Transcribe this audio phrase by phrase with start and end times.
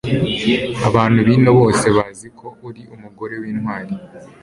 [0.87, 3.93] abantu b'ino bose bazi ko uri umugore w'intwari